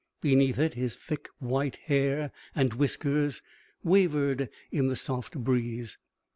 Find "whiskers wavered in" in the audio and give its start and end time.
2.73-4.87